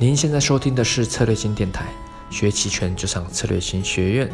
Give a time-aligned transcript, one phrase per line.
[0.00, 1.84] 您现在收听的是策略型电台，
[2.30, 4.30] 学期权就上策略型学院。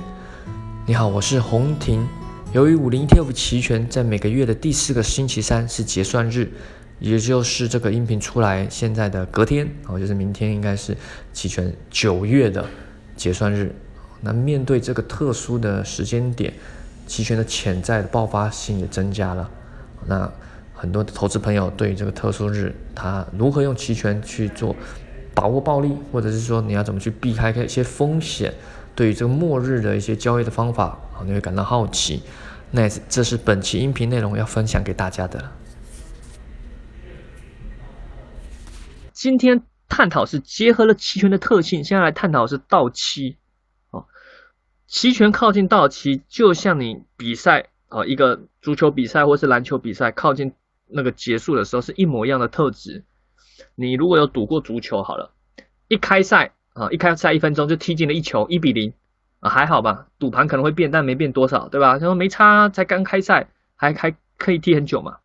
[0.87, 2.07] 你好，我是洪婷。
[2.53, 6.49] 由于五零 ETF 期权在每个月的第四个星期三是结算日，
[7.01, 10.97] 也就是这个音频出来现在的隔天，哦，就是明天应该是
[11.33, 12.65] 期权九月的
[13.17, 13.75] 结算日。
[14.21, 16.53] 那面对这个特殊的时间点，
[17.09, 19.51] 期权的潜在的爆发性也增加了。
[20.07, 20.33] 那
[20.73, 24.77] 很多的投资朋友对于这个特殊日，他如何用期权去做？
[25.37, 28.55] 把握暴利，或者是说你要怎么去避开一些风险，
[28.95, 32.23] 对于这个末日的一些交易的方法啊，你会感到好奇。
[32.71, 35.53] 那这是本期音频内容要分享给大家的。
[39.13, 43.37] 今天探讨是结合了期权的特性，现在来探讨是到期。
[43.91, 44.07] 哦，
[44.87, 50.55] 期权靠近到期，就像你比赛啊，一个足球比赛或是篮球比赛靠近
[50.87, 53.05] 那个结束的时候，是一模一样的特质。
[53.77, 55.33] 你如果有赌过足球，好了，
[55.87, 58.95] 一开赛啊，一开赛一分钟就踢进了一球，一比零
[59.41, 60.07] 啊，还好吧？
[60.19, 61.99] 赌盘可能会变，但没变多少，对吧？
[61.99, 65.19] 他说没差，才刚开赛，还还可以踢很久嘛。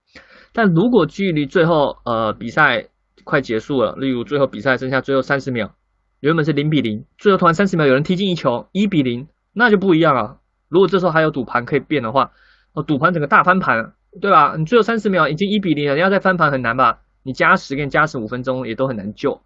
[0.53, 2.89] 但如果距离最后呃比赛
[3.23, 5.71] 快结束了，例如最后比赛剩下最后三十秒，
[6.19, 10.39] 原本是零比零，最后突然三十秒有人踢进一球，一比零，那就不一样了。
[10.67, 12.31] 如果这时候还有赌盘可以变的话，
[12.73, 14.55] 哦，赌盘整个大翻盘，对吧？
[14.57, 16.99] 你最后三十秒已经一比零了，你要再翻盘很难吧？
[17.23, 19.41] 你加时跟加时五分钟也都很难救，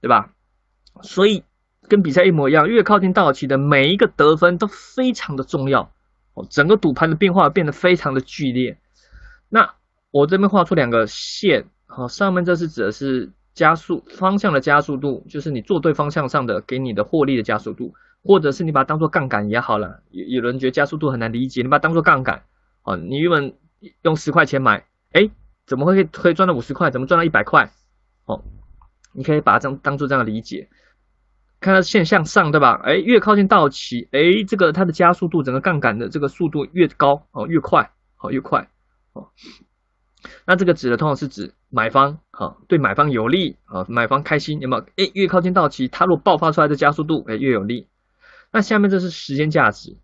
[0.00, 0.32] 对吧？
[1.02, 1.44] 所以
[1.88, 5.90] 跟比赛一模一样，越靠近到期的每一个得分都非常的重要
[6.34, 6.46] 哦。
[6.50, 8.76] 整个赌盘的变化变得非常的剧烈。
[9.48, 9.74] 那
[10.10, 20.02] 我这边画出两个线，好，上面这是指的是加速方向的加速度，就是你做对方向上的给你的获利的加速度，或者是你把它当做杠杆也好了。
[20.10, 22.42] 有有人觉得加速度很难理解，你把它当做杠杆
[22.82, 22.96] 哦。
[22.96, 23.54] 你原本
[24.02, 25.30] 用十块钱买，哎。
[25.66, 26.90] 怎么会可以赚到五十块？
[26.90, 27.70] 怎么赚到一百块？
[28.26, 28.44] 哦，
[29.12, 30.68] 你可以把它当当做这样的理解，
[31.60, 32.80] 看它线向上，对吧？
[32.84, 38.68] 哎，越靠近到期，哎，这个它的加速度，整个杠杆的这个速度越高，哦，越快，哦，越快，
[39.12, 39.30] 哦。
[40.46, 44.82] 那这个指的通常是指买方，哈，对买方有利，啊，买方开心，有没有？
[44.96, 47.88] 哎，越靠近到期，它如果爆发出来的加速度，哎，越有利。
[48.52, 49.96] 那下面这是时间价值，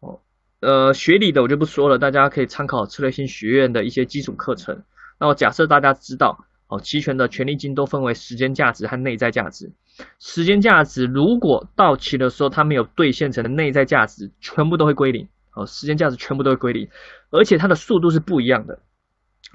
[0.00, 0.20] 哦，
[0.60, 4.84] 呃，学理的我就不说了，大家可以参考策略性学院的一些基础课程。
[5.18, 9.72] 那我假设大家知道，哦，期权的权利金都分为时间价值和内在价值。
[10.18, 15.28] 时间价值如果到期的时候它没有兑现成的内在价值，全部都会归零。
[15.54, 16.88] 哦，时间价值全部都会归零，
[17.30, 18.78] 而且它的速度是不一样的，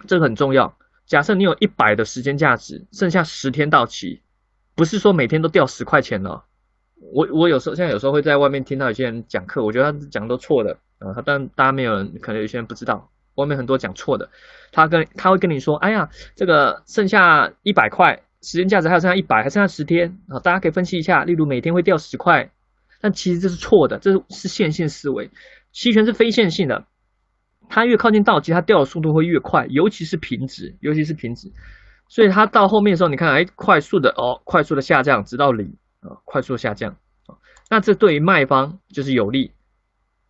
[0.06, 0.75] 这个很重要。
[1.06, 4.22] 假设你有一百的时间价值，剩下十天到期，
[4.75, 6.44] 不是说每天都掉十块钱了。
[7.13, 13.09] 我我有时候现在有时候会在外面听到有些人讲课，我觉得他讲的都错的啊，他但大家没有人可能有些人不知道。
[13.35, 14.29] 外面很多讲错的，
[14.71, 22.51] 他跟他会跟你说，哎呀，这个剩下一百块，时间价值还有剩下一百，还剩下十天啊，大家可以分析一下，例如每天会掉十块，
[23.01, 25.31] 但其实这是错的，这是线性思维，
[25.71, 26.85] 期权是非线性的，
[27.69, 31.51] 它越靠近到期，它掉的速度会越快，尤其是平值，尤其是平值，
[32.07, 36.91] 所以它到后面的时候，你看，哎，快速的哦，快速的下降，直到零啊，快速下降
[37.25, 37.38] 啊，
[37.69, 39.51] 那这对于卖方就是有利。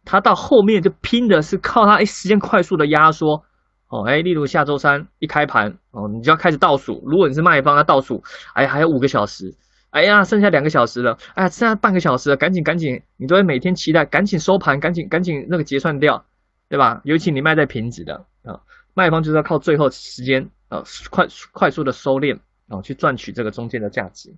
[0.05, 3.43] 他到后面就拼的是靠他哎时间快速的压缩
[3.87, 7.03] 哦哎，例如下周三一开盘哦，你就要开始倒数。
[7.05, 9.55] 如果你是卖方，要倒数，哎还有五个小时，
[9.91, 16.25] 哎呀剩下两个小时了，哎呀剩下半个小时了，赶紧赶紧，你都会每天期待赶紧收盘，赶紧赶紧那个结算掉，
[16.69, 17.01] 对吧？
[17.03, 18.61] 尤其你卖在平值的啊，
[18.95, 24.35] 卖方就是要靠最后时间啊快快速的收敛啊去赚取这个中间的价值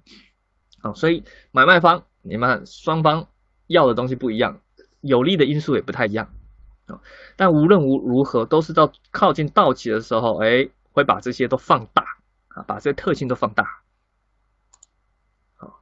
[0.82, 3.28] 啊，所以买卖方你们双方
[3.68, 4.60] 要的东西不一样。
[5.06, 6.30] 有利的因素也不太一样
[6.88, 7.00] 啊，
[7.36, 12.04] 但无论如如何，都是到靠近到期的时候，哎，会把这些都放大
[12.48, 13.82] 啊，把这些特性都放大。
[15.56, 15.82] 好，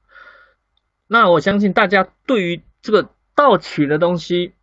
[1.07, 4.53] 那我相信大家对于这个到期的东西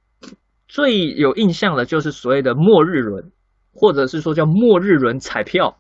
[0.69, 3.33] 最有印象的，就是所谓的末日轮，
[3.73, 5.79] 或者是说叫末日轮彩票，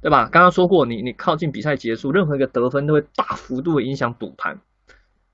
[0.00, 0.28] 对吧？
[0.30, 4.60] 刚刚说过，你你靠近比赛结束，任何一个得分都会大幅度的影响赌盘。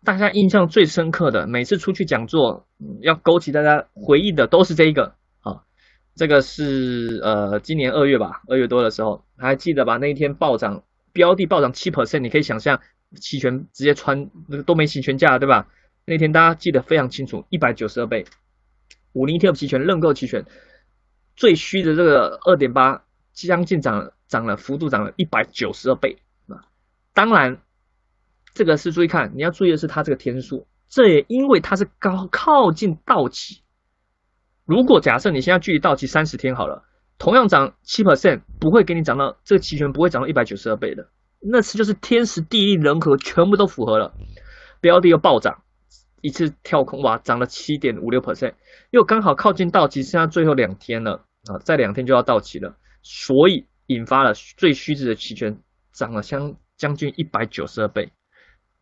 [0.07, 2.69] 大家印象最深刻的，每次出去讲座，
[3.01, 5.65] 要勾起大家回忆的都是这一个啊，
[6.15, 9.97] 这个是呃今年二月吧，二月多的时候，还记得吧？
[9.97, 12.81] 那一天暴涨，标的暴涨七 percent，你可以想象
[13.21, 15.67] 期权直接穿那个都没期权价对吧？
[16.05, 18.27] 那天大家记得非常清楚，一百九十二倍，
[19.13, 20.45] 五零 ETF 期权认购期权
[21.35, 26.63] 最虚的这个二点八，将近涨涨了幅度涨了一百九十二倍啊，
[27.13, 27.59] 当然。
[28.57, 33.61] 这个是注意看，你要注意的是它这个天数，这也因为它是高靠近到期。
[34.65, 36.83] 如果假设你现在距离到期三十天好了，
[37.19, 44.15] 同样涨七 percent，不会给你涨到这个期权不会涨到一百九十二倍的，那次就是天时地利人和全部都符合了，
[44.81, 45.63] 标的又暴涨，
[46.23, 48.55] 一次跳空哇，涨了七点五六 percent，
[48.91, 55.59] 又刚好靠近到期，剩下最后两天了啊，再两天就要到期了，所以引发了最虚值的期权
[55.93, 58.13] 涨了相将近一百九十二倍，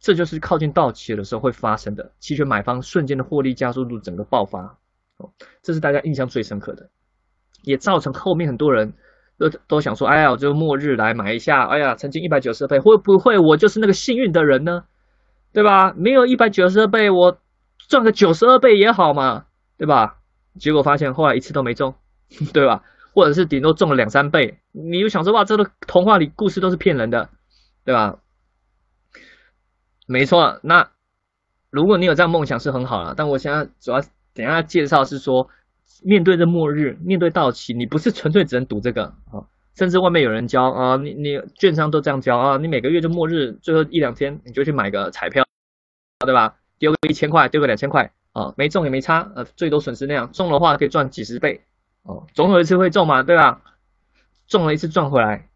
[0.04, 4.76] 这就是靠近到期的时候会发生的，期权买方瞬间的获利加速度整个爆发，
[5.16, 5.30] 哦，
[5.62, 6.90] 这是大家印象最深刻的，
[7.62, 8.92] 也造成后面很多人。
[9.36, 14.84] 都都想说，哎呀，我就末日来买一下，哎呀，曾经一百九十二倍，会不会我就是那个幸运的人呢？
[15.52, 15.92] 对吧？
[15.96, 17.38] 没有一百九十二倍，我
[17.88, 19.46] 赚个九十二倍也好嘛，
[19.76, 20.18] 对吧？
[20.60, 21.94] 结果发现后来一次都没中，
[22.52, 22.82] 对吧？
[23.12, 27.30] 或者是顶多中了两三倍，你就想说，哇，这个童话里故事都是骗人的，
[27.84, 28.18] 对吧？
[30.06, 30.90] 没错，那
[31.70, 34.00] 如果你有这样梦想是很好了，但我现在主要
[34.32, 35.48] 等下介绍是说。
[36.02, 45.46] 面对着末日，面对到期，你不是纯粹只能赌这个啊，甚至外面有人教啊，你你券商都这样教啊，你每个月就末日最后一两天，你就去买个彩票，
[46.26, 46.56] 对吧？
[46.78, 51.62] 丢个一千块，丢个两千块啊，没中也没差，呃，最多损失那样，中的话可以赚几十倍
[52.02, 53.62] 哦，总有一次会中嘛，对吧？
[54.46, 55.48] 中了一次赚回来，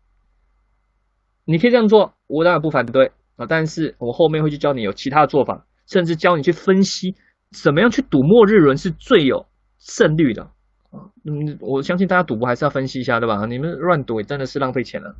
[1.44, 7.17] 你可以这样做，我当然不反对啊，但是我后面会去教你有其他的做法，甚至教你去分析
[7.50, 9.46] 怎么样去赌末日轮是最有。
[9.81, 10.43] 胜率的
[10.90, 13.46] 啊，嗯，我相信大家赌博还是要分析一下，对吧？
[13.46, 15.14] 你们乱赌真的是浪费钱了。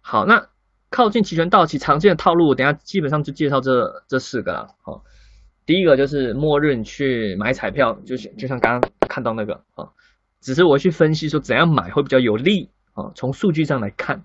[0.00, 0.46] 好，那
[0.88, 4.68] 靠近期权到期常见的套路，等下基本上就介绍这这四个了。
[4.82, 5.02] 好，
[5.66, 9.90] 第一个就是末日去买彩票，就是就像刚刚看到那个啊，
[10.40, 14.24] 只是我去分析说怎样买会比较有利啊，从数据上来看。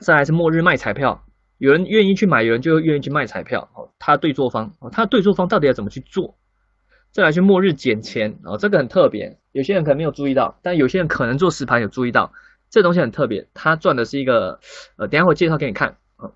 [0.00, 1.24] 再来是末日卖彩票，
[1.58, 3.70] 有人愿意去买，有人就愿意去卖彩票。
[3.74, 6.36] 哦，他对做方哦，他对做方到底要怎么去做？
[7.12, 12.32] 再来去末日捡钱哦，这个很特别，有些人可能没有注意到，但有些人可能做实盘有注意到，
[12.70, 14.58] 这东西很特别，他赚的是一个，
[14.96, 16.32] 呃，等下会介绍给你看啊。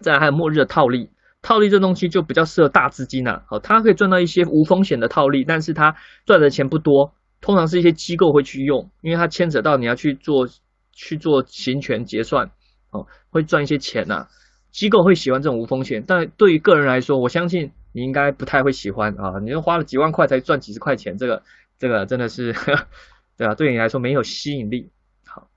[0.00, 1.10] 再来还有末日的套利，
[1.42, 10.48] 套利这东西就比较适合大资金呐，好，它可以赚到一些无风险的套利，但是它赚的钱不多，通常是一些机构会去用，因为它牵扯到你要去做
[10.92, 12.52] 去做行权结算，
[12.96, 14.28] 哦，会赚一些钱呐，
[14.70, 17.72] 机构会喜欢这种无风险，但对于个人来说，我相信。
[17.92, 19.40] 你应该不太会喜欢啊！
[19.42, 21.42] 你又花了几万块才赚几十块钱，这个
[21.78, 22.52] 这个真的是，
[23.38, 24.90] 对啊，对你来说没有吸引力。
[25.24, 25.48] 好，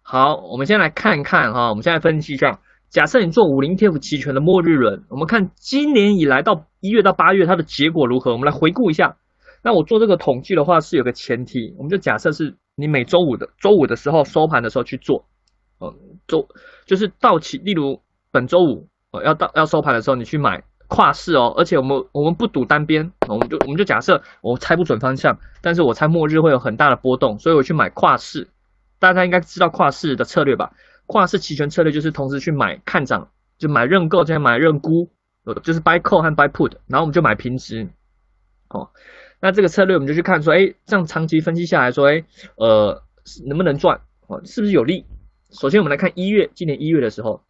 [0.00, 8.32] 好，我们先来看一看哈，我们现在分析一下，假设你做五零 TF 期权的末日轮，我们看今年以来到一月到八月它的结果如何？
[8.32, 9.18] 我们来回顾一下。
[9.62, 15.26] 那我做这个统计的话是有个前提，我们就假设是你每周五的周五的时候收盘的时候去做，
[15.80, 15.92] 哦，
[16.28, 16.48] 周
[16.86, 18.00] 就是到期，例如
[18.30, 20.62] 本周五哦要到要收盘的时候你去买。
[20.92, 28.48] 跨市哦，而且我们我们不赌单边，我们就我们就假设我猜不准方向，但是我猜末日会有很大的波动，所以我去买跨市。
[28.98, 30.72] 大家应该知道跨市的策略吧？
[31.06, 35.08] 跨市期权策略就是同时去买看涨，就买认购，再买认沽，
[35.44, 37.88] 呃，就是 buy call 和 buy put，然后我们就买平值。
[38.70, 38.90] 哦，
[39.40, 42.24] 那这个策略我们就去看说，哎，这样长期分析下来说，哎，
[42.56, 43.00] 呃，
[43.46, 44.00] 能不能赚？
[44.26, 45.06] 哦，是不是有利？
[45.50, 47.42] 首先我们来看一月，今年一月的时候，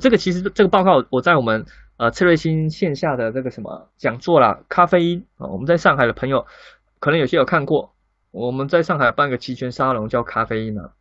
[0.00, 1.66] 这个其实这个报告我在我们。
[1.98, 6.46] 呃，策瑞新线下的那个什么讲座啦，咖啡因啊，我们在上海的朋友
[6.98, 7.94] 可能有些有看过，
[8.32, 10.92] 我们在上海办个期权沙龙叫咖啡因啊，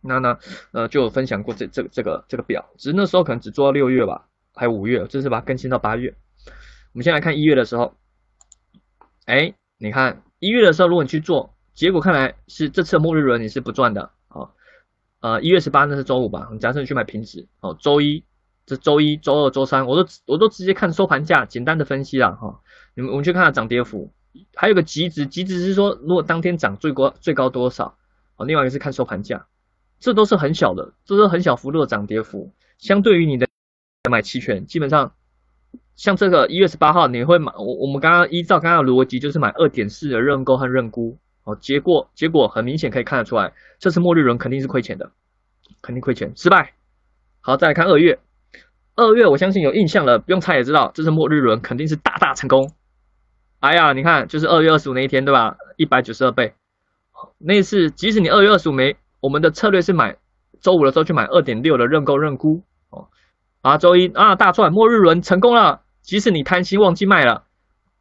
[0.00, 0.38] 那呢，
[0.72, 6.14] 呃，就有分享过这这这个这个表，只是那时候可能只做到六月吧，还有五月，这次把它更新到八月。
[6.46, 7.94] 我们先来看一月的时候，
[9.26, 14.10] 哎，你看一月的时候，如果你去做，结果看来是这次末日轮你是不赚的，
[15.20, 18.24] 呃，一月十八那是周五吧，假设你去买平值哦，周一。
[18.66, 22.60] 这周一、周二、周三，我都我都直接看收盘价，简单的分析了哈。
[22.94, 24.12] 你们我们去看下涨跌幅，
[24.54, 27.96] 还有个极值，极值是说如果当天涨最高最高多少
[28.36, 28.46] 哦。
[28.46, 29.48] 另外一个是看收盘价，
[29.98, 32.52] 这都是很小的，这是很小幅度的涨跌幅。
[32.78, 33.48] 相对于你的
[34.08, 35.14] 买期权，基本上
[35.96, 41.56] 像这个一月十八号，你会买我我们刚刚依照刚刚的逻辑，就是买二点四的认购和认沽哦。
[41.60, 45.10] 结果结果很明显可以看得出来，这次末日轮肯定是亏钱的，
[45.82, 46.74] 肯定亏钱失败。
[47.40, 48.18] 好，再来看二月。
[48.96, 52.72] 二月，我相信有印象了，不用猜也知道，这是末日轮，肯定是大大成功。
[53.60, 55.56] 哎呀，你看，就是二月二十五那一天，对吧？
[55.76, 56.52] 一百九十二倍。
[57.38, 60.16] 那次，即使你二月二十五没，我们的策略是买
[60.60, 63.08] 周五的时候去买二点六的认购认沽哦。
[63.62, 65.80] 啊，周一啊大赚，末日轮成功了。
[66.02, 67.44] 即使你贪心忘记卖了，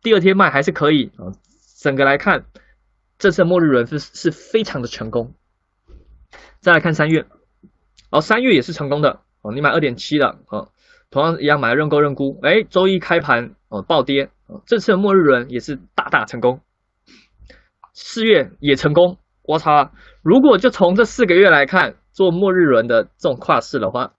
[0.01, 1.31] 第二天卖还是可以啊。
[1.81, 2.45] 整个来看，
[3.19, 5.35] 这次末日轮是是非常的成功。
[6.59, 7.27] 再来看三月，
[8.09, 10.69] 哦，三月也是成功的哦，你买二点七的啊。
[11.11, 14.29] 同样一样买认购认沽，哎，周一开盘哦暴跌，
[14.65, 16.61] 这次的末日轮也是大大成功。
[17.93, 19.91] 四月也成功，我操！
[20.21, 24.13] 如果就从这四个月来看，做末日轮的这种跨市的话，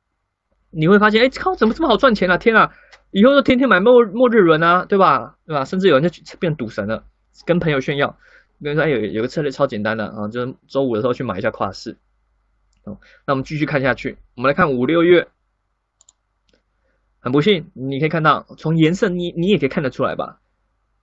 [0.70, 2.36] 你会发现，哎，靠，怎么这么好赚钱啊？
[2.36, 2.72] 天啊！
[3.12, 5.36] 以后就天天买末末日轮啊，对吧？
[5.46, 5.64] 对吧？
[5.64, 7.04] 甚至有人就变赌神了，
[7.46, 8.18] 跟朋友炫耀，
[8.62, 11.96] 跟你说有有个策略超简单的啊，就是周五的时候去买一下跨市。
[12.84, 15.28] 哦，那我们继续看下去，我们来看五六月。
[17.18, 20.40] 很不幸，你可以看到，从颜色你你也可以看得出来吧？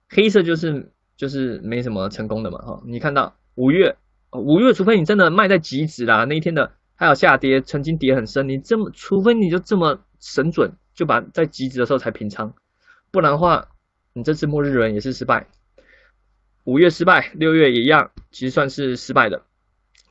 [0.09, 2.81] 黑色就是就是没什么成功的嘛，哈。
[2.85, 3.97] 你看到五月。
[4.33, 12.53] 五月，除非你真的卖在极值啦，那一天的还有下跌，曾经跌很深，你这么，除非你就这么神准，就把在极值的时候才平仓，
[13.09, 13.69] 不然的话，
[14.11, 15.47] 你这次末日轮也是失败。
[16.67, 19.41] 五月失败，六月也一样，其实算是失败的。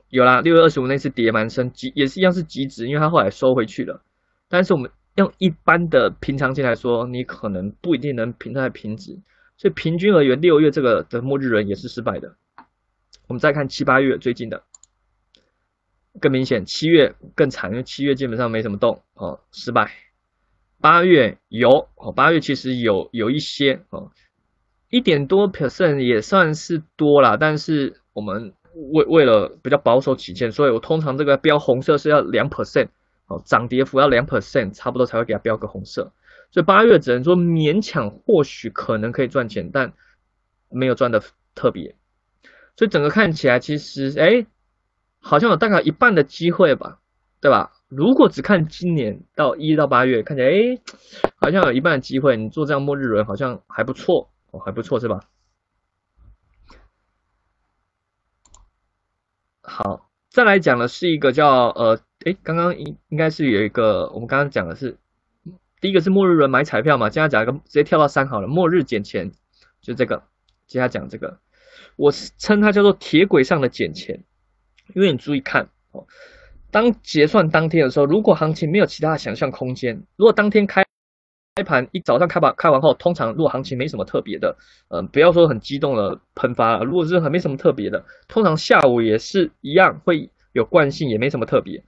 [0.09, 4.03] 有啦，六月二十五那次跌蛮深，也是一样是极值，因为它后来收回去了。
[4.49, 9.21] 但是我们用一般的平常心来说，你可能不一定能平在平值，
[9.59, 12.37] 所以平均而言，六月这个的末日轮也是失败的。
[13.27, 14.63] 我们再看七八月最近的
[16.23, 19.93] 更明显，七月更惨，因为七月基本上没什么动哦，失败。
[20.81, 24.11] 八月有哦，八月其实有有一些哦，
[24.89, 28.53] 一点多 percent 也算是多了，但是我们
[28.93, 32.89] 为为了比较保守起见，所以我通常这个标红色是要两 percent
[33.27, 36.13] 哦，涨跌幅要两 percent 差不多才会给它标个红色，
[36.51, 39.93] 所以八月只能说勉强或许可能可以赚钱，但
[40.71, 41.23] 没有赚的
[41.55, 41.97] 特别。
[42.77, 44.47] 所以整个看起来，其实哎，
[45.19, 47.01] 好像有大概一半的机会吧，
[47.41, 47.73] 对吧？
[47.89, 50.79] 如果只看今年到一到八月，看起来哎，
[51.37, 55.21] 好像有一半的机会，你做这样末日轮好像还不错哦，还不错是吧？
[59.63, 64.97] 好，再来讲的是一个叫呃，哎，刚刚应应该是有一个，我们刚刚讲的是
[65.81, 69.33] 第一个是末日轮买彩票嘛，接下来讲一个直接跳到三好了，末日捡钱，
[69.81, 70.23] 就这个，
[70.69, 71.41] 接下来讲这个。
[71.97, 74.23] 我称它叫做铁轨上的捡钱，
[74.95, 76.07] 因为你注意看哦，
[76.71, 80.86] 当结算当天的时候，如果行情没有其他的想象空间，如果当天开
[81.57, 84.59] 开盘一早上开盘开完后，通常如果行情没什么特别的，
[84.91, 91.83] 嗯，不要说很激动的喷发，如果是很没什么特别的，通常下午也是一样会有惯性，也没什么特别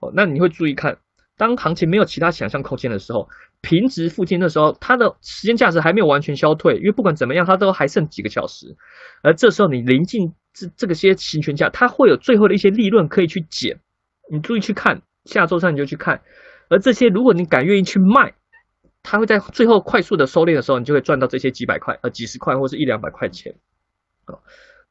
[0.00, 0.96] 哦，那你会注意看。
[1.36, 3.28] 当行情没有其他想象空间的时候，
[3.60, 8.74] 平值附近的时候，它的时间价值还没有完全消退，因为不管怎么样，它都还剩几个小时。
[9.22, 13.80] 而这时候你临近这这个些行权价，它会有最后的一些利润可以去减。
[14.32, 16.22] 你注意去看，下周三你就去看。
[16.70, 18.32] 而这些如果你敢愿意去卖，
[19.02, 23.54] 它会在最后快速的收敛的时候，你就会赚到这些几百块、呃几十块或是一两百块钱。
[24.24, 24.38] 啊，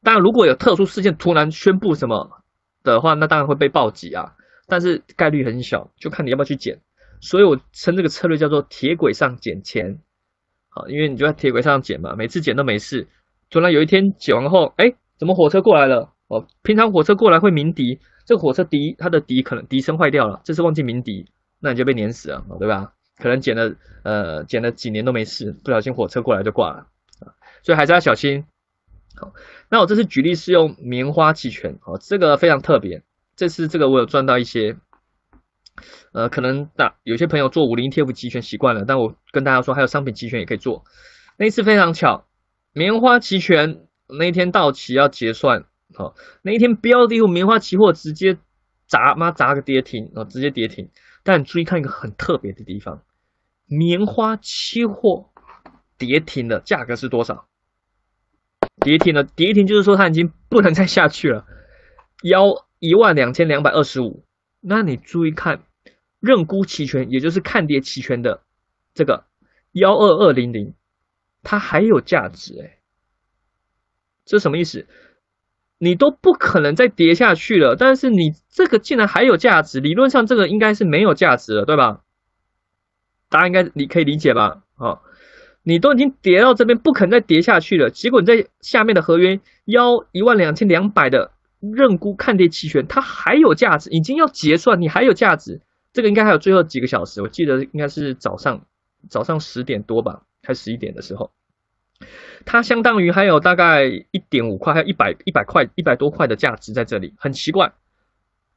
[0.02, 2.42] 当然如果有特殊事件突然宣布什么
[2.82, 4.34] 的话，那当然会被暴击啊。
[4.66, 6.80] 但是概率很小，就看你要不要去捡。
[7.20, 10.00] 所以我称这个策略叫做铁轨上捡钱，
[10.68, 13.08] 好，因为你就在铁轨上捡嘛，每次捡都没事。
[13.50, 16.12] 突然有一天捡完后，哎，怎么火车过来了？
[16.28, 22.92] 哦，平常火车过来会鸣笛，这个火车笛它的笛可能笛声坏掉了，这次忘记鸣笛，那你就被碾死了，对吧？
[23.20, 26.86] 可能捡了呃捡了几年都没事，不小心火车过来就挂了，
[27.62, 28.46] 所以还是要小心。
[29.16, 29.34] 好，
[29.68, 33.02] 那我这次举例是用棉花期权，哦，这个非常特别。
[33.36, 34.76] 这次这个我有赚到一些，
[36.12, 40.84] 呃，可能大有些朋友做五零 TF 期权习惯了，但我跟大家说，还有商品期权也可以做。
[41.36, 42.26] 那一次非常巧，
[42.72, 48.38] 棉花期权那一天到期要结算，好，那一天标的物棉花期货直接
[48.86, 50.90] 砸妈砸个跌停，哦，直接跌停。
[51.22, 53.02] 但注意看一个很特别的地方，
[53.70, 55.30] 棉花期货
[55.96, 57.46] 跌停的价格是多少？
[58.82, 61.46] 跌停了，跌停就是说它已经不能再下去了，
[62.22, 62.66] 幺。
[62.82, 64.24] 一万两千两百二十五，
[64.58, 65.64] 那你注意看，
[66.18, 68.40] 认沽期权，也就是看跌期权的
[68.94, 69.26] 这个
[69.72, 70.72] 幺二二零零，
[71.42, 72.78] 它还有价值哎，
[74.24, 74.86] 这什么意思？
[75.76, 82.02] 你都不可能再跌下去了，但是你这个竟然还有价值，理论上这个应该是没有价值了，对吧？
[83.30, 84.62] 大家应该你可以理解吧？
[84.76, 85.00] 啊，
[85.62, 91.30] 你都已经跌到这边不可能再跌下去了，结果你在下面的合约幺一万两千两百的。
[91.62, 95.60] 认沽看跌期权，它还有价值，已经要结算，你还有价值，
[95.92, 98.62] 这个应该还有最后几个小时，我记得应该是早上
[99.10, 101.32] 早上十点多吧，还十一点的时候，
[102.46, 107.74] 它相当于还有大概一点五块，还有一百一百块一百多块的价值在这里，很奇怪，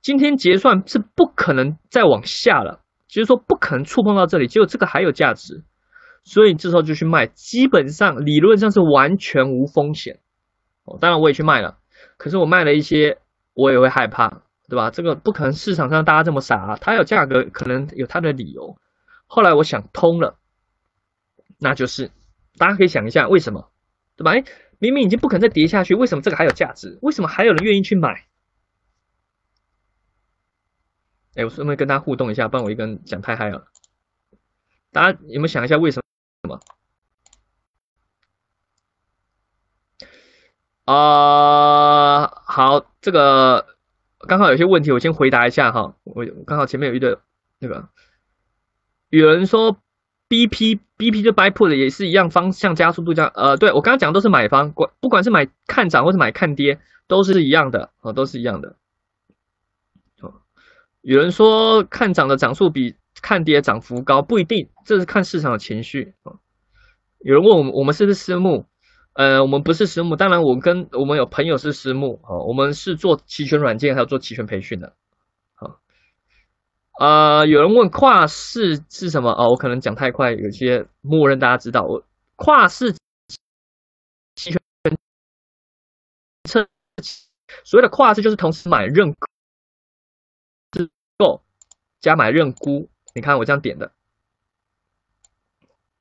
[0.01, 2.82] 今天结算是不可能再往下了，
[3.13, 5.63] 就是说不可能触碰到这里，结果这个还有价值，
[6.23, 10.19] 所以这时候就去卖，基本上理论上是完全无风险，
[10.83, 11.77] 哦，当然我也去卖了。
[12.17, 13.19] 可是我卖了一些，
[13.53, 14.89] 我也会害怕，对吧？
[14.89, 18.77] 这个不可能市场上大家这么傻，啊它有价格，可能有它的理由。
[19.27, 20.39] 后来我想通了，
[21.59, 22.09] 那就是
[22.57, 23.69] 大家可以想一下为什么，
[24.17, 24.31] 对吧？
[24.31, 24.43] 哎，
[24.79, 26.97] 明明已经不可能再跌下去，为什么这个还有价值？
[27.03, 28.25] 为什么还有人愿意去买？
[31.35, 33.65] 哎，我顺便跟大家互动一下，不然我一个人讲太嗨了。
[34.91, 36.01] 大家有没有想一下为什
[36.47, 36.59] 么？
[40.85, 43.65] 啊，好，这个
[44.19, 45.95] 刚好有些问题，我先回答一下哈。
[46.03, 47.21] 我刚好前面有一个
[47.57, 47.87] 那个，
[49.09, 49.77] 有人说
[50.29, 53.25] BP BP 就 buy put 也是一样方向加速度加。
[53.33, 58.75] 呃，对我刚刚讲的都是买方，管不管是买看涨或是买看跌，都是一样的啊，都是一样的。
[61.03, 66.39] 有人说看涨的涨速比看跌涨幅高，不一定，这是看市场的情绪啊。
[67.19, 68.65] 有人问我们，我们是不是私募？
[69.11, 74.95] 呃，我们不是私募，当然我跟我们有朋友是私募啊，我们是做期权软件还有做期权培训的。
[75.55, 75.81] 好，
[77.05, 79.29] 啊，有人问跨市是什么？
[79.31, 81.83] 哦，我可能讲太快，有些默认大家知道。
[81.83, 82.01] 我
[82.37, 82.93] 跨市
[84.35, 84.61] 期权
[86.45, 86.65] 测，
[87.65, 89.13] 所谓的跨市就是同时买认。
[91.17, 91.41] 购
[92.01, 93.91] 加买认沽，你看我这样点的，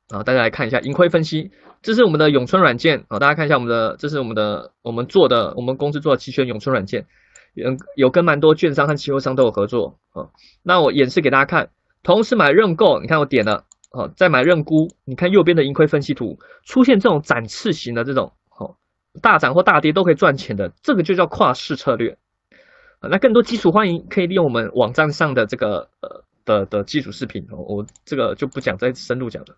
[0.08, 1.50] 啊，大家来看一下盈亏分析，
[1.80, 7.06] 这是我们的永春软件啊，大家看一下我们的，这是我们的我们做的，我们公司做的期权永春软件，
[7.54, 10.30] 有有跟蛮多券商和期货商都有合作啊。
[10.62, 11.70] 那我演示给大家看，
[12.02, 18.76] 同时买认购，你看我点了，啊，再买认沽，你看右边的盈亏分析图出现这种展翅型的这种，好，
[19.20, 22.18] 大涨或大跌都可以赚钱的，这个就叫跨市策略。
[23.10, 29.56] 那更多基础欢迎可以利用我们网站上的这个呃的的基础视频哦，我这个就不讲再深入讲了。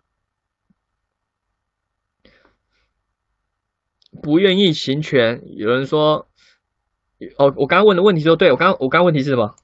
[4.23, 6.27] 不愿意行权，有人说，
[7.37, 9.55] 哦，我刚刚问的问题说，对我刚刚我刚刚问题是什么？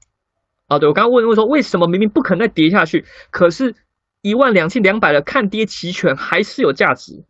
[0.68, 3.74] 哦，对我刚刚问问说，为什么明明不可能再跌下去，可是
[4.20, 7.24] 一万两千两百的看跌期权还是有价值？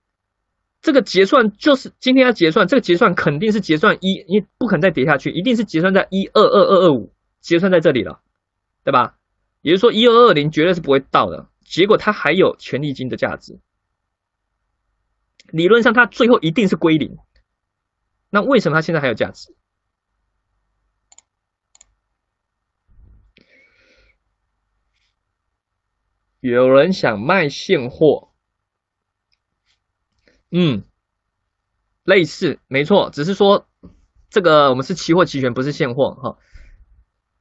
[0.83, 8.21] 这个结算就是今天要结算，这个结算肯定是结算一，你不可能再跌下去，一定是结算在一二二二二五，结算在这里了，
[8.83, 9.17] 对吧？
[9.61, 13.61] 也就是说一二二零绝对是不会到的，结果它还有权利金的价值，
[15.53, 17.17] 理论上它最后一定是归零，
[18.29, 19.55] 那为什么它现在还有价值？
[26.41, 28.32] 有人想卖现货。
[30.55, 30.83] 嗯，
[32.05, 33.67] 类似，没错，只是说
[34.29, 36.37] 这个我们是期货期权，不是现货哈。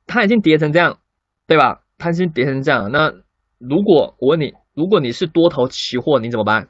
[0.07, 0.99] 它已经跌成这样，
[1.45, 1.83] 对吧？
[1.97, 3.13] 它已经跌成这样，那
[3.57, 6.69] 如果我问你，如果你是多头期货，你怎么办？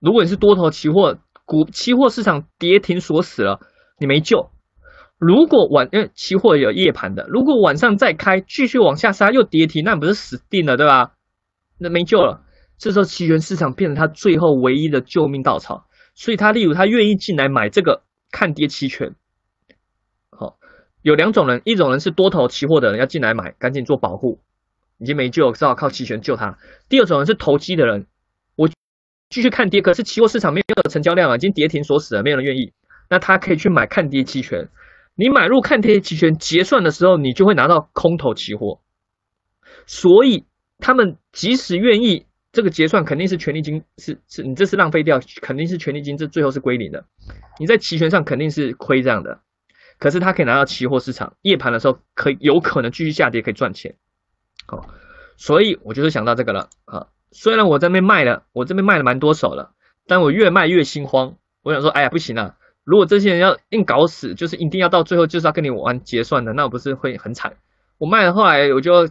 [0.00, 3.60] 如果你是多头期货，股期货市场跌停锁死了，
[3.98, 4.50] 你没救。
[5.18, 11.14] 如果晚，因为期货有夜盘的，如果晚上再开，继续往下杀又跌停，那不是死定了，对吧？
[11.78, 12.45] 那没救了。
[12.78, 19.14] 这时候期权市场变成他最后唯一的救命稻草，所以他例如他愿意进来买这个看跌期权。
[20.30, 20.58] 好，
[21.00, 24.40] 有两种人，一种人是多头期货的人要进来买，赶紧做保护，
[24.98, 26.58] 已经没救，只好靠期权救他。
[26.90, 28.06] 第二种人是投机的人，
[28.56, 28.68] 我
[29.30, 32.74] 继续看跌，可是期货市场没有成交量啊，已经跌停锁死了，没有人愿意，
[33.08, 34.68] 那他可以去买看跌期权。
[35.14, 38.82] 你买入看跌期权，结算的时候你就会拿到空头期货，
[39.86, 40.44] 所以
[40.78, 42.25] 他们即使愿意。
[42.56, 47.04] 这个结算肯定是权利金，是是你这是浪费掉，肯定是权利金，这最后是归零的。
[47.58, 49.40] 你在期权上肯定是亏这样的，
[49.98, 53.96] 可是他可以拿到期货市场夜盘的时候，可以有可能继续下跌，可以赚钱。
[54.64, 54.88] 好，
[55.36, 57.08] 所以我就是想到这个了啊。
[57.30, 59.74] 虽然我这边卖了，我这边卖了蛮多手了，
[60.06, 61.36] 但我越卖越心慌。
[61.62, 62.56] 我想说，哎呀，不行啊！
[62.84, 67.58] 如果这些人要硬搞死，就是一定要到最后就是要跟你玩结算的，那我不是会很惨？
[67.98, 69.06] 我卖了，后来我就，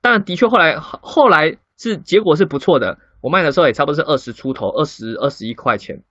[0.00, 1.58] 当然的确后来后来。
[1.80, 6.02] 是结果是不错的，我卖的时候也差不多是二十出头，二十二十一块钱，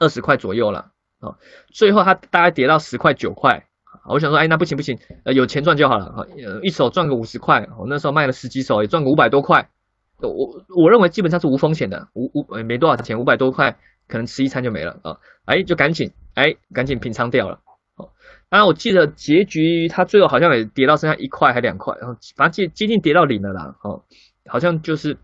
[0.00, 0.90] 二十块左右了
[1.20, 1.38] 啊。
[1.72, 3.68] 最后它大概跌到十块九块，
[4.08, 6.26] 我想说，哎，那不行不行，呃，有钱赚就好了啊，
[6.64, 9.70] 一手赚个五十块，我那时候卖了十几手，也赚个五百多块。
[10.18, 15.18] 我我认为基本上是无风险的，五五没多少钱，五百多块可能吃一餐就没了啊。
[15.44, 17.60] 哎，就赶紧哎，赶紧平仓掉了。
[17.94, 18.10] 哦，
[18.48, 23.76] 当然我记得结局它最后好像也跌到剩下一块还两块，然后反正接接近跌到零了啦。
[23.84, 24.02] 哦。
[24.48, 25.18] 好像就是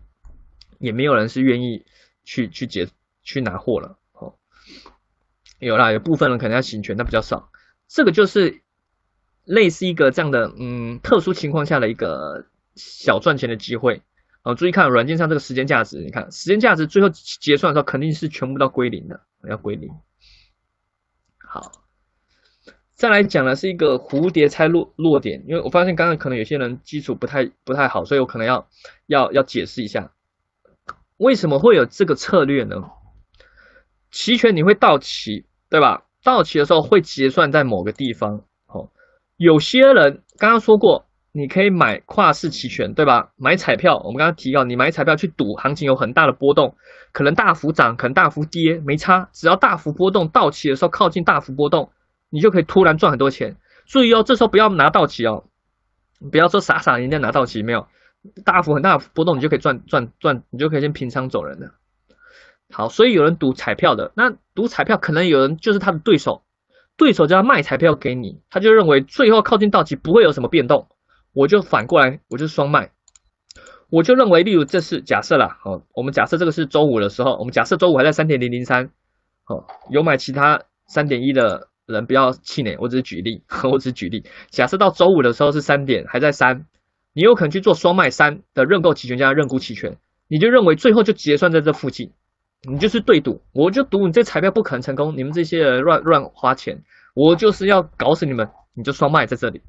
[0.79, 1.85] 也没有人是愿意
[2.23, 2.87] 去去结
[3.21, 4.35] 去拿货了，哦，
[5.59, 7.51] 有啦，有部分人可能要行权，但比较少。
[7.87, 8.61] 这个就是
[9.43, 14.01] 类似一个这样的，嗯，特殊情况下的一个小赚钱的机会。
[14.43, 19.89] 哦，注意看软件上这个时间价值，你看时间价值最后结算的时候肯定是全部都归零的，要归零。
[21.37, 21.82] 好。
[22.93, 28.67] 再来讲的是一个蝴蝶猜落落点，因为我发现刚刚可能有些人基础不太不太好，所以我可能要
[29.07, 30.11] 要要解释一下，
[31.17, 32.75] 为什么会有这个策略呢？
[34.11, 36.03] 期权你会到期，对吧？
[36.23, 38.43] 到期的时候会结算在某个地方。
[38.67, 38.89] 哦，
[39.37, 43.31] 有些人刚刚说过，你可以买跨市期权，对吧？
[43.37, 46.77] 买彩票，我们刚刚提到，你买彩票去赌，行情有很大的波动，
[47.11, 51.91] 可能大幅涨，可能大幅跌，没差，只要大幅波动，到期的时候靠近大幅波动，
[52.33, 53.57] 你就可以突然赚很多钱。
[53.85, 55.43] 注意哦，这时候不要拿到期哦，
[56.31, 57.87] 不要说傻傻人家拿到期没有，
[58.43, 61.75] 大幅很大波动，你就可以赚赚赚，你就可以先平仓走人了。
[62.71, 66.43] 好，所以有人赌彩票的，那赌彩票可能有人就是他的对手，
[66.97, 70.87] 对手就要卖彩票给你，他就认为最后靠近到期不会有什么变动，
[71.33, 72.91] 我就反过来我就双卖，
[73.89, 78.89] 我就认为，例如这是假设啦，好，我们假设这个是周五的时候，我们假设周五还在三点零零三，
[79.43, 86.65] 好，有买其他三点一的人不要气馁，我只是举例， 我只是举例，假设到周五的时候是三点还在三，
[87.13, 92.11] 你有可能去做双卖三的认购期权加认沽期权，你就认为最后就结算在这附近。
[92.65, 96.81] 你就是对赌，我就赌你这彩票不可能成功，你们这些人乱乱花钱，
[97.13, 99.61] 我就是要搞死你们，你就双卖在这里。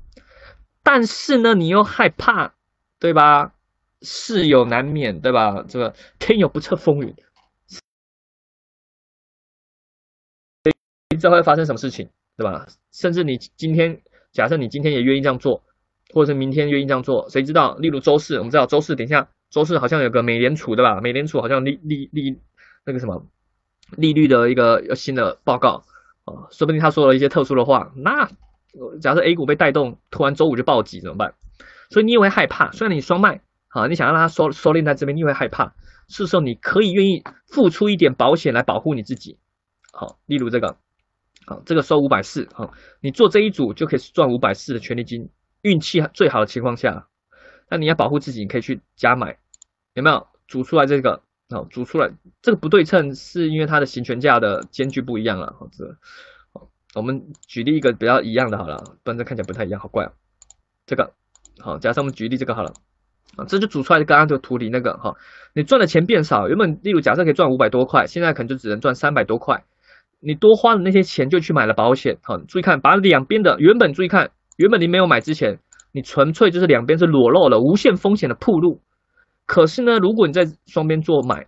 [0.85, 2.53] 但是呢，你又害怕，
[3.01, 3.53] 对吧？
[4.03, 5.65] 事有难免，对吧？
[5.67, 7.17] 这个天有不测风云，
[11.15, 12.67] 你知道会发生什么事情，对吧？
[12.93, 15.63] 甚至你今天假设你今天也愿意这样做，
[16.13, 17.77] 或者是明天愿意这样做，谁知道？
[17.77, 21.01] 例如周四，我们知道周四，等一下周四好像有个美联储，对吧？
[21.01, 22.41] 美联储好像利利利。
[22.87, 23.27] 那个什么
[23.97, 25.85] 利率的一个新的报告
[26.25, 28.29] 啊，说不定他说了一些特殊的话，那
[29.01, 31.33] 假设 A 股被带动，突然周五就暴击怎么办？
[31.89, 32.73] 所以你也会害怕。
[32.73, 35.75] 虽然你双卖啊，你想让它收收敛在这边，你也会害怕。
[36.09, 39.39] 是时候你可以愿意付出一点保险来保护你自己。
[39.91, 40.77] 好，例如这个，
[41.47, 45.31] 好，这个收五百四，好，你做这一组就可以赚五百四的权利金。
[45.63, 47.07] 运气最好的情况下，
[47.71, 49.39] 那你要保护自己，你可以去加买，
[49.95, 50.27] 有没有？
[50.47, 51.23] 组出来这个。
[51.51, 55.55] 好，煮出来这个不对称是因为它的行权价的间距不一样了。
[55.59, 55.85] 好，这
[56.53, 60.13] 好，我们举例一个比较一样的，好了，不然这看起来不太一样，好怪啊。
[60.87, 61.13] 这个
[61.61, 62.73] 好，假设我们举例这个好了，
[63.37, 65.17] 啊，这就煮出来刚刚这个图里那个哈，
[65.55, 69.65] 你赚的钱变少，原本例如假设可以赚五百多块，现在可能就只能赚三百多块，
[70.21, 72.19] 你多花的那些钱就去买了保险。
[72.23, 75.59] 好，注意看，把两边的原本注意看，原本你没有买之前，
[75.93, 78.81] 你纯粹就是两边是裸露了，无限风险的铺路。
[79.47, 81.47] 可是呢，如果你在双边做买，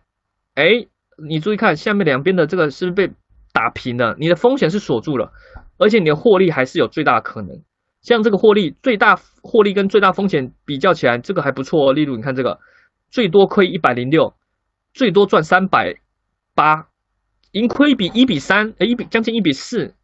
[0.55, 3.15] 哎，你注意看下面两边的这个是不是被
[3.53, 4.17] 打平了？
[4.19, 5.33] 你的风险是锁住了，
[5.79, 7.63] 而且你的获利还是有最大可能。
[8.03, 11.93] 像这个获利最大获利跟最大风险比较起来，这个还不错哦。
[11.93, 12.61] 例如你看这个，
[13.11, 14.35] 最多亏一百零六，
[14.93, 15.97] 最多赚三百
[16.55, 16.89] 八，
[17.57, 19.95] 盈亏比一比三，哎，一比将近一比四，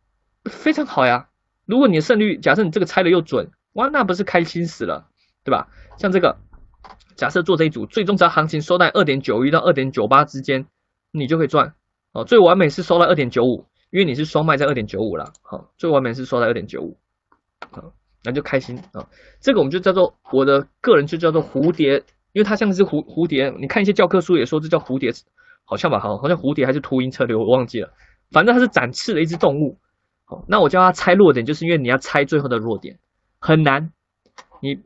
[0.44, 1.28] 非常好呀。
[1.66, 5.10] 如果你的胜率，假设你这个猜的又准，哇，那不是开心死了，
[5.44, 5.68] 对吧？
[5.98, 6.38] 像这个。
[7.14, 10.66] 假设做这一组，最终只要行情收在二点九一到二点九八之间，
[11.12, 11.74] 你就可以赚
[12.12, 12.24] 哦。
[12.24, 15.34] 最完美是收在二点九五，因为你是双卖在二点九五了。
[15.42, 16.96] 好，最完美是收在二点九五，
[17.70, 17.92] 好，
[18.24, 19.06] 那就开心啊。
[19.40, 23.54] 这个我们就叫做我的个人就叫做蝴蝶，因为它像是蝴蝴蝶。
[23.60, 25.12] 你看一些教科书也说这叫蝴蝶，
[25.64, 25.98] 好像吧？
[25.98, 27.92] 好，好像蝴蝶还是秃鹰策略，我忘记了。
[28.30, 29.78] 反正它是展翅的一只动物。
[30.24, 32.98] 好，那我教它猜弱点，就是因为你要猜最后的弱点
[33.38, 33.92] 很难，
[34.60, 34.82] 你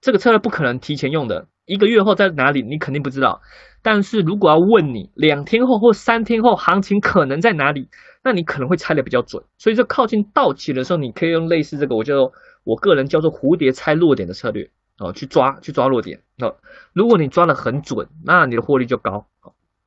[0.00, 1.46] 这个策略不可能提前用的。
[1.66, 3.40] 一个月后在哪里，你肯定不知道。
[3.82, 7.88] 但是如果要问你两天后或三天后行情可能在哪里，
[8.24, 9.44] 那你可能会猜的比较准。
[9.56, 12.32] 所以这靠近到期的时候，你可以用类似这个，我叫
[12.64, 16.20] 我个人叫做蝴蝶猜弱点的策略哦，去抓去抓落点。
[16.36, 16.52] 那
[16.92, 19.26] 如果你抓的很准，那你的获利就高，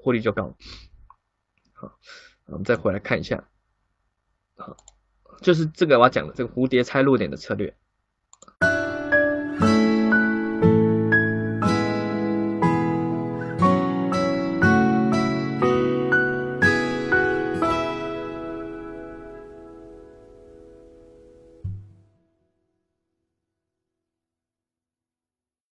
[0.04, 0.54] 获利就高。
[1.72, 1.98] 好，
[2.46, 3.48] 我们再回来看一下，
[4.58, 4.76] 好，
[5.42, 7.76] 就是这个我要讲的这个蝴蝶拆落点的策略。